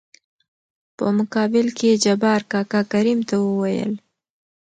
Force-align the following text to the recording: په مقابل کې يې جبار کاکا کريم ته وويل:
په 0.97 1.05
مقابل 1.17 1.67
کې 1.77 1.87
يې 1.91 1.95
جبار 2.05 2.41
کاکا 2.51 2.81
کريم 2.91 3.19
ته 3.29 3.35
وويل: 3.47 3.91